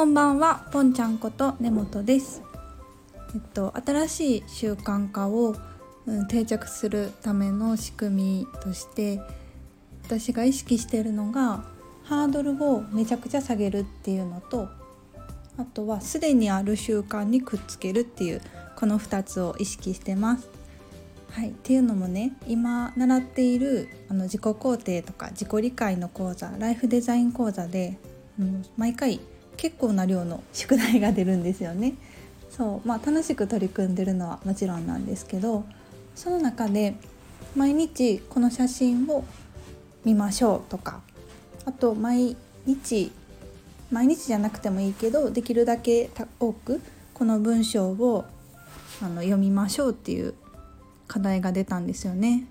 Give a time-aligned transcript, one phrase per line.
[0.00, 2.40] こんばんは、ぽんちゃんこと根本です。
[3.34, 5.54] えっと新しい習慣化を、
[6.06, 9.20] うん、定着するための仕組みとして
[10.04, 11.64] 私が意識しているのが
[12.02, 14.70] ハードルをめちゃくちゃ下げるっていうのと
[15.58, 18.40] あとはすでにある習慣にくっつけるっていう
[18.76, 20.48] この2つを意識してます。
[21.32, 27.98] はい、っていうのもね今習っているあの自己肯定とか自己理解の講座ライフデザイン講座で、
[28.38, 29.20] うん、毎回
[29.60, 31.92] 結構な量の宿題が出るんですよね。
[32.48, 35.64] そうまあ、楽しく取り組んでるのはもちろんなんですけど
[36.16, 36.96] その中で
[37.54, 39.24] 毎日この写真を
[40.04, 41.00] 見ましょうとか
[41.64, 42.36] あと毎
[42.66, 43.12] 日
[43.90, 46.80] 毎日じゃなくてもいいけどできるだけ多く
[47.14, 48.24] この文章を
[49.00, 50.34] あの読みましょうっていう
[51.06, 52.46] 課題が出たんですよね。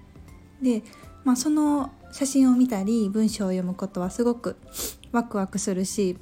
[0.62, 0.84] で、
[1.24, 4.56] まあ、その写真を見たり文章を読むことはすごく
[5.12, 6.18] ワクワクするし、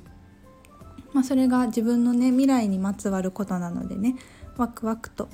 [1.13, 4.15] まあ、それが自分のね未来にまつわることなのでね
[4.57, 5.29] ワクワクと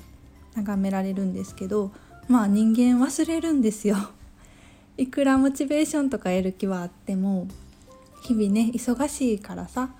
[0.54, 1.92] 眺められるんですけど
[2.28, 3.96] まあ人間忘れるんですよ。
[4.96, 7.48] いくらモチベーションとか得る気はあっても
[8.22, 9.90] 日々ね忙しいからさ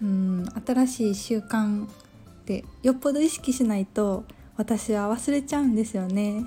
[0.00, 1.88] うん新しい習慣っ
[2.46, 4.24] てよっぽど意識しないと
[4.56, 6.46] 私は忘れちゃうんですよね。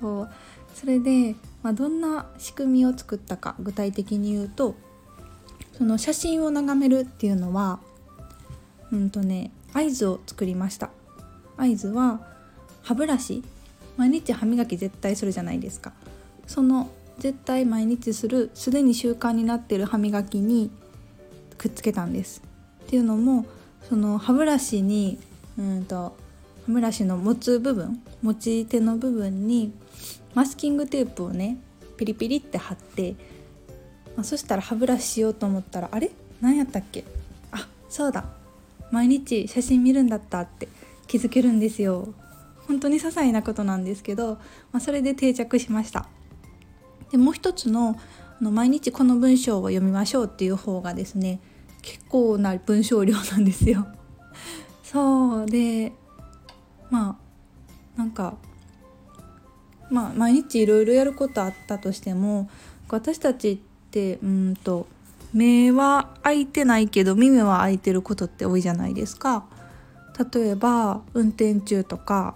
[0.00, 0.30] そう
[0.74, 4.76] それで、まあ、どんな仕組みを作ったか具体的に言うと
[5.78, 7.78] その写真を眺めるっていうのは
[8.90, 10.90] うんとね合図を作りました。
[11.56, 12.20] 合図は
[12.82, 13.42] 歯ブラシ。
[13.96, 15.92] 毎日歯磨き絶対するじゃないですか。
[16.46, 20.70] その絶対毎日するすでに習慣になってる歯磨きに
[21.56, 22.42] くっつけたんです。
[22.84, 23.44] っていうのも
[23.88, 25.18] その歯ブラシに
[25.58, 26.16] うんと
[26.66, 29.72] 歯ブラシの持つ部分持ち手の部分に
[30.34, 31.58] マスキングテープをね
[31.96, 33.16] ピリピリって貼って、
[34.18, 36.10] まあ、そしたら歯ブラシしようと思ったらあれ？
[36.40, 37.04] 何やったっけ？
[37.52, 38.24] あそうだ。
[38.90, 40.66] 毎日写真見るんだったって
[41.06, 42.08] 気づけるんですよ。
[42.66, 44.34] 本当に些細なことなんですけど、
[44.72, 46.08] まあ、それで定着しました。
[47.12, 47.96] でもう一つの
[48.40, 51.38] の毎日この文章を読みましょうっていう方がですね
[51.82, 53.86] 結構な文章量なんですよ。
[54.82, 55.46] そう。
[55.46, 55.92] で
[56.90, 57.16] ま
[57.96, 58.36] あなんか
[59.90, 62.50] まあ毎日いろいろやることあったとしても
[62.88, 64.86] 私たちってうんと
[65.32, 69.46] 目は開いてないけど耳は開いてることって多いじゃないですか。
[70.32, 72.34] 例えば運転中とか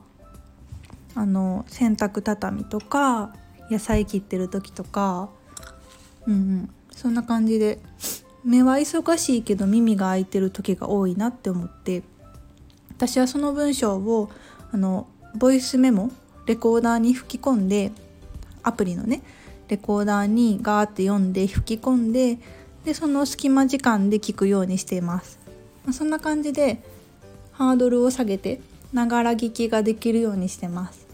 [1.15, 3.35] あの洗濯畳とか
[3.71, 5.31] 野菜切ってる時とか
[6.27, 7.81] うんうんそんな感じで
[8.45, 12.05] 目は忙しいけど耳が開いてる時が多いなって思って
[12.91, 14.31] 私はその文章を
[14.71, 16.13] あのボイスメモ
[16.47, 17.91] レコーダーに吹き込んで
[18.63, 19.23] アプリのね
[19.69, 22.39] レコーダーにガーって読んで吹き込んで
[22.85, 25.39] でその隙間時間で聞くようにしています、
[25.85, 26.83] まあ、そんな感じで
[27.53, 28.61] ハードルを下げて
[28.93, 31.07] ながら聞きができるようにしてます。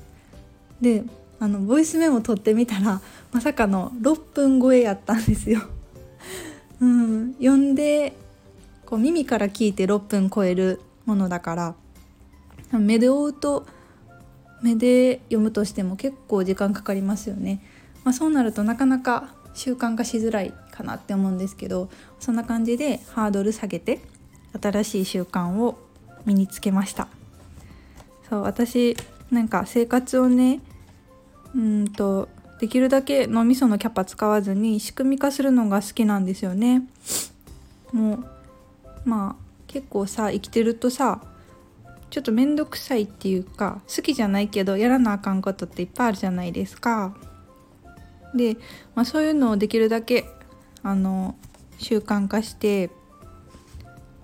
[0.80, 1.04] で
[1.40, 3.00] あのボイスメモ取ってみたら
[3.32, 5.60] まさかの6分超えやったんですよ。
[6.80, 7.34] うん。
[7.34, 8.14] 読んで
[8.84, 11.74] こう耳から聞いて6分超えるものだから
[12.78, 13.66] 目で追うと
[14.62, 17.62] 目で読むとしても結構時間かかりますよね、
[18.04, 24.00] まあ、そうなるとなかなか習慣化しづらいかなって思うんですけどそんな感じでハードル下げて
[24.60, 25.78] 新しい習慣を
[26.24, 27.08] 身につけました
[28.28, 28.96] そう私
[29.30, 30.60] なんか生活をね
[31.54, 32.28] うんと
[32.60, 36.82] できるだけ脳みそのキャパ使わずに仕組み化するのが好きなんですよね
[37.92, 38.24] もう
[39.04, 41.20] まあ結構さ生きてるとさ
[42.10, 47.14] ちょっと面倒くさいっていうか好きじゃないけどやらなあかんことっていっぱいあるじゃないですか。
[48.38, 48.56] で、
[48.94, 50.24] まあ、そういうのをできるだけ
[50.82, 51.36] あの
[51.78, 52.88] 習慣化して、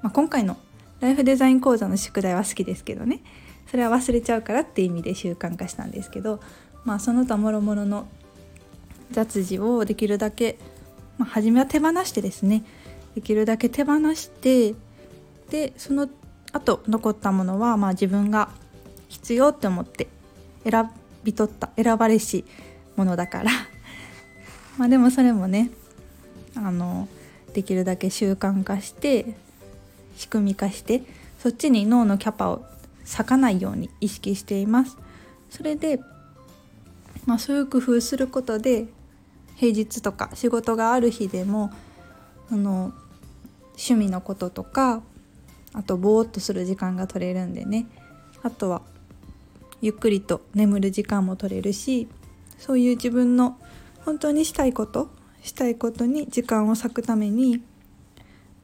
[0.00, 0.56] まあ、今回の
[1.00, 3.20] ライフデザイン講座の宿題は好きですけどね。
[3.66, 6.41] それは忘れちゃうからっていう意味で習慣化したんですけど、
[6.84, 8.06] まあ、その他もろもろの
[9.10, 10.58] 雑事をできるだけ、
[11.19, 12.64] まあ、初めは手放してですね。
[13.14, 14.75] できるだけ手放して
[15.50, 16.08] でその
[16.52, 18.50] あと残ったものはまあ自分が
[19.08, 20.08] 必要って思って
[20.64, 20.90] 選
[21.22, 22.44] び取った選ばれし
[22.96, 23.50] ものだから。
[24.79, 25.71] まあでもそれもね
[26.56, 27.09] あの
[27.53, 29.37] できるだけ習慣化して
[30.17, 31.03] 仕組み化して
[31.38, 32.65] そっちに脳のキャパを
[33.06, 34.97] 割かないように意識しています。
[35.50, 36.00] それで、
[37.26, 38.87] まあ、そういう工夫することで
[39.56, 41.70] 平日とか仕事がある日でも
[42.50, 42.93] あの
[43.75, 45.03] 趣味のこととか
[45.73, 47.87] あとぼーっとする時間が取れるんでね。
[48.43, 48.82] あとは
[49.81, 52.09] ゆっくりと眠る時間も取れるし
[52.59, 53.59] そういう自分の
[54.05, 55.09] 本当にしたいこと
[55.43, 57.62] したいことに時間を割くために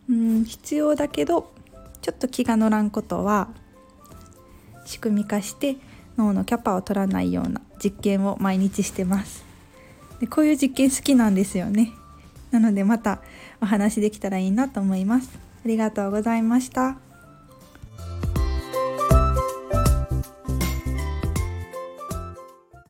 [0.08, 1.52] うん必要だけど
[2.02, 3.48] ちょっと気が乗らんことは
[4.84, 5.76] 仕組み化して
[6.16, 9.44] 脳のキャパを取らないような実験を毎日してます。
[10.20, 11.92] でこういう実験好きなんですよね。
[12.50, 13.20] なのでまた
[13.60, 15.30] お話できたらいいなと思います。
[15.64, 17.09] ありがとうございました。